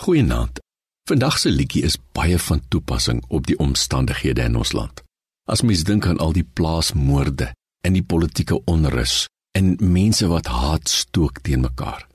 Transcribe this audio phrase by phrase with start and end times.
[0.00, 0.62] Goeienaand.
[1.08, 5.02] Vandag se liedjie is baie van toepassing op die omstandighede in ons land.
[5.44, 7.50] As mens dink aan al die plaasmoorde
[7.84, 9.26] en die politieke onrus
[9.58, 12.06] en mense wat haat stook teen mekaar,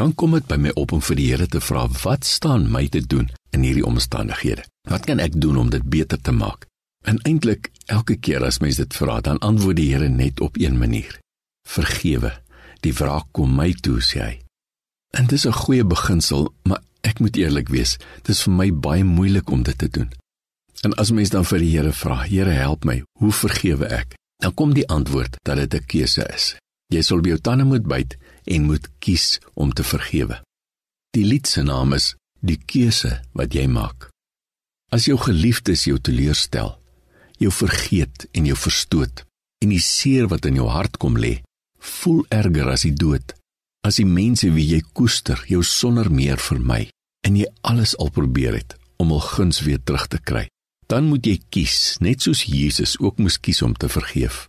[0.00, 2.86] dan kom dit by my op om vir die Here te vra, wat staan my
[2.88, 4.64] te doen in hierdie omstandighede?
[4.88, 6.64] Wat kan ek doen om dit beter te maak?
[7.04, 10.80] En eintlik elke keer as mens dit vra, dan antwoord die Here net op een
[10.80, 11.20] manier:
[11.68, 12.32] Vergewe.
[12.80, 14.34] Die wraak kom my toe, sê hy.
[15.12, 19.04] En dis 'n goeie beginsel, maar ek moet eerlik wees, dit is vir my baie
[19.06, 20.10] moeilik om dit te doen.
[20.84, 24.16] En as mens dan vir die Here vra, Here help my, hoe vergewe ek?
[24.42, 26.56] Dan kom die antwoord dat dit 'n keuse is.
[26.92, 30.42] Jy sal by jou tande moet byt en moet kies om te vergewe.
[31.10, 34.10] Die lied se naam is Die keuse wat jy maak.
[34.92, 36.78] As jou geliefdes jou teleurstel,
[37.38, 39.24] jou vergeet en jou verstoot
[39.64, 41.40] en die seer wat in jou hart kom lê,
[41.78, 43.34] voel erger as die dood.
[43.82, 46.86] As die mense wie jy koester jou sonder meer vermy
[47.26, 50.46] en jy alles al probeer het om hul guns weer terug te kry,
[50.86, 54.46] dan moet jy kies, net soos Jesus ook moes kies om te vergeef.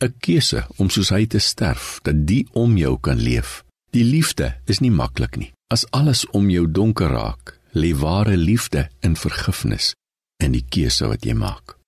[0.00, 3.64] 'n Keuse om soos hy te sterf dat die om jou kan leef.
[3.90, 5.52] Die liefde is nie maklik nie.
[5.70, 9.94] As alles om jou donker raak, lê ware liefde in vergifnis
[10.42, 11.78] en die keuse wat jy maak.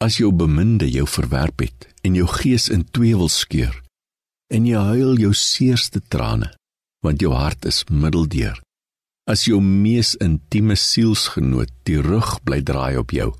[0.00, 3.82] As jou beminde jou verwerp het en jou gees in twee wil skeur
[4.52, 6.50] en jy huil jou seerste trane
[7.04, 8.58] want jou hart is middeldeur
[9.30, 13.30] as jou mees intieme sielsgenoot die rug bly draai op jou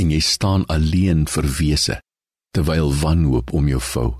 [0.00, 2.00] en jy staan alleen verwese
[2.56, 4.10] terwyl wanhoop om jou vou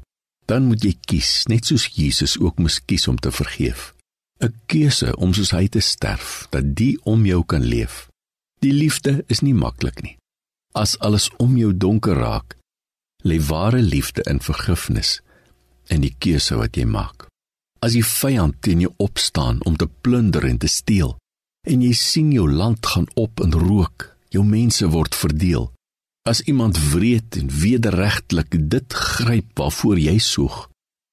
[0.47, 3.95] dan moet jy kies net soos Jesus ook moes kies om te vergeef.
[4.43, 8.09] 'n keuse om soos hy te sterf dat die om jou kan leef.
[8.59, 10.17] Die liefde is nie maklik nie.
[10.75, 12.57] As alles om jou donker raak,
[13.25, 15.21] lê ware liefde in vergifnis
[15.87, 17.32] en die keuse wat jy maak.
[17.83, 21.17] As die vyand teen jou opstaan om te plunder en te steel
[21.67, 25.69] en jy sien jou land gaan op in rook, jou mense word verdeel.
[26.27, 30.69] As iemand wreed en wederregtelik dit gryp waarvoor jy soeg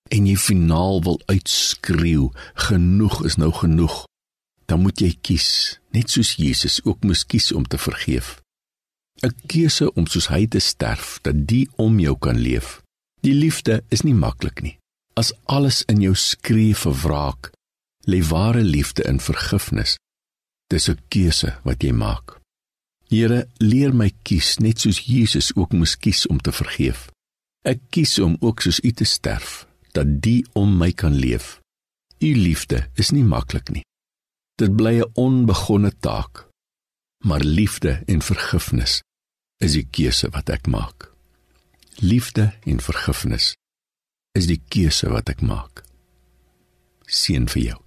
[0.09, 4.05] en jy finaal wil uitskreeu, genoeg is nou genoeg,
[4.65, 5.49] dan moet jy kies,
[5.93, 8.39] net soos Jesus ook moes kies om te vergeef.
[9.21, 12.81] 'n keuse om soos hy te sterf dat die om jou kan leef.
[13.21, 14.78] Die liefde is nie maklik nie.
[15.19, 17.49] As alles in jou skree vir wraak,
[18.07, 19.97] lê ware liefde in vergifnis.
[20.71, 22.39] Dis 'n keuse wat jy maak.
[23.09, 27.09] Here, leer my kies net soos Jesus ook moes kies om te vergeef.
[27.65, 31.59] Ek kies om ook soos U te sterf dat die om my kan leef.
[32.21, 33.83] U liefde is nie maklik nie.
[34.55, 36.47] Dit bly 'n onbegonne taak.
[37.25, 39.01] Maar liefde en vergifnis
[39.57, 41.11] is die keuse wat ek maak.
[41.99, 43.55] Liefde en vergifnis
[44.37, 45.83] is die keuse wat ek maak.
[47.09, 47.79] Seën vir jou.